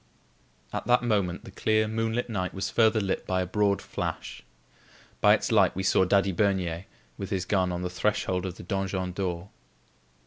[0.73, 4.41] At that moment the clear moonlight night was further lit by a broad flash.
[5.19, 6.85] By its light we saw Daddy Bernier
[7.19, 9.49] with his gun on the threshold of the donjon door.